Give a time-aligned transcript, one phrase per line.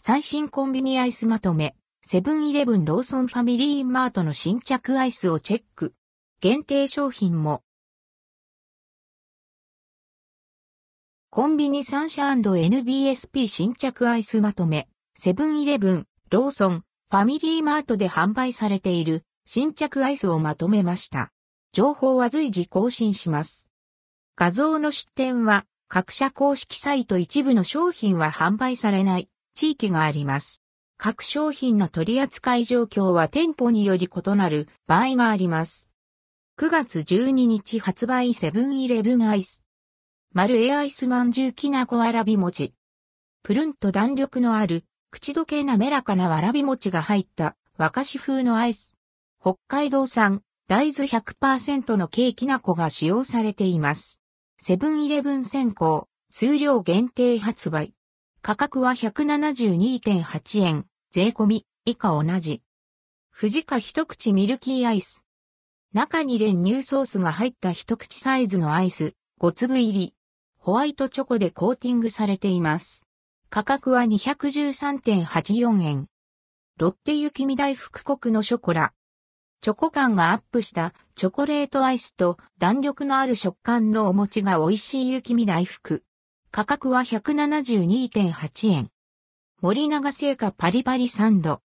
[0.00, 5.92] 最新コンビニアイスまとめ、セブンイレブンローソンファミリーマートの新着アイスをチェック。
[6.40, 7.64] 限定商品も。
[11.30, 21.32] コンビニサンシャ &NBSP 新着アイスまとめ、セブンイレブン、ローソン、ファミリーマートで販売されている新着アイスをまとめました。
[21.72, 23.68] 情報は随時更新します。
[24.36, 30.62] 画像の出展は各社公式サイト一部の商品は販売されない地域があります。
[30.98, 35.92] 各商品の取扱い状況は店舗により異なる場合があります。
[36.60, 39.64] 9月12日発売セブンイレブンアイス。
[40.32, 42.72] 丸エアイスまんじゅうきなこわらび餅。
[43.42, 48.94] プルンと弾力のある、口どけ滑らかなわらび餅が入った和菓子風のアイス。
[49.40, 54.20] 北海道産、大豆100%のケーキなこが使用されています。
[54.60, 57.92] セブンイレブン先行、数量限定発売。
[58.40, 62.62] 価格は172.8円、税込み、以下同じ。
[63.38, 65.24] 富士家一口ミルキーアイス。
[65.92, 70.14] 中に練乳ソースが入った一口サイズのアイス、5粒入り。
[70.56, 73.02] ホワイトチョコでコーティングされています。
[73.50, 76.06] 価格は213.84円。
[76.78, 78.92] ロッテ雪見大福国のショコラ。
[79.60, 86.04] チョコ感がアップしたチョコレートアイスと弾力のある食感のお餅が美味しい雪見大福。
[86.50, 88.90] 価格は172.8円。
[89.60, 91.60] 森永製菓パリパリサンド。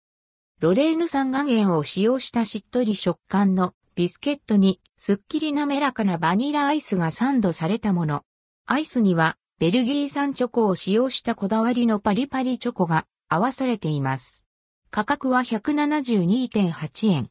[0.60, 8.22] ロレーヌ酸岩塩を使用したしっとり食感のビスケットにすっきり滑らかなバニラアイスがサンドされたもの。
[8.66, 14.44] アイスにはベルギー産チョコを使用したこだわりのパリパリチョコが合わされています。
[14.90, 17.30] 価格は172.8円。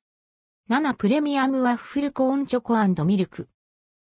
[0.70, 3.48] 7プレミアムワッフルコーンチョコミルク。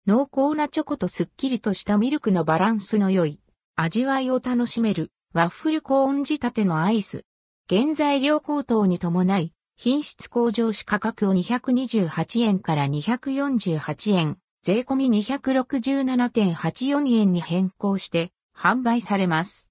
[0.07, 3.41] 濃厚なチョコとすっきりとしたミルクのバランスの良い
[3.75, 7.25] 味わいを楽しめるワッフルコーン仕立てのアイス。
[7.71, 19.71] 原材料高騰に伴い品質向上し価格を228円から248円、税込み267.84円に変更して販売されます。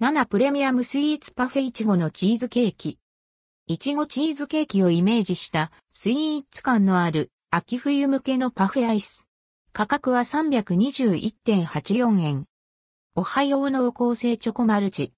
[0.00, 2.98] 7プレミアムスイーツパフェイチゴのチーズケーキ。
[3.66, 9.26] いちごチーズケーキをイメージしたスイーツ感のある秋冬向けのパフェアイス。
[9.76, 12.46] 価格は321.84円。
[13.14, 15.12] おはよう濃厚性チョコマルチ。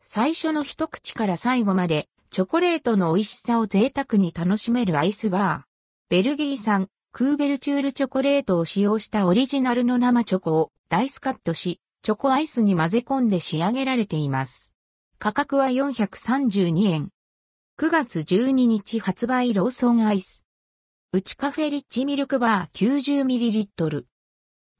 [0.00, 5.62] 最初の一口から最後までチョコレートの美味しさを贅沢に楽しめるアイスバー。
[6.10, 14.74] ベルギー産クーベルチュールチョコレートを使用したオリジナルの生チョコをダイスカットし、チョコアイスに混ぜ込んで仕上げられています。
[15.20, 17.10] 価格は432円。
[17.78, 20.43] 9月12日発売ローソンアイス。
[21.14, 24.02] うちカフェリッチミルクバー 90ml。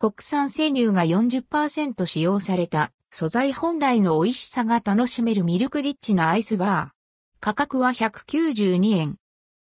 [0.00, 7.38] 国産生乳が40%使用された素材本来の美味しさが楽しめるミルクリッチのアイスバー。
[7.38, 9.14] 価格は192円。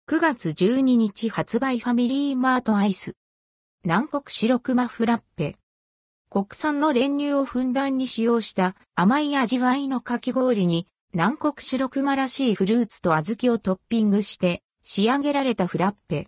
[0.10, 3.14] 9月12日発売ファミリーマートアイス。
[3.84, 5.58] 南国白熊フラッペ。
[6.32, 16.28] 国産の練乳をふんだんに使用した甘い味わいのかき氷に南国白熊らしいフルーツと小豆をトッピングして仕上げられたフラッペ。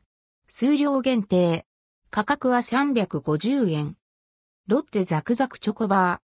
[0.52, 1.68] 数量限定。
[2.10, 3.96] 価格は350円。
[4.68, 6.20] ロッテザクザクチョコバー。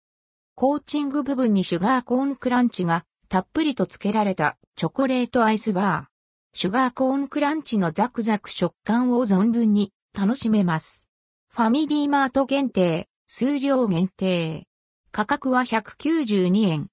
[0.54, 6.58] コーチング部分にシュガーコーンクランチがたっぷりと付けられたチョコレートアイスバー。
[6.58, 11.08] シュガーコーンクランチのザクザク食感を存分に楽しめます。
[11.48, 14.66] ファミリーマート限定、数量限定。
[15.12, 16.88] 価格は192円。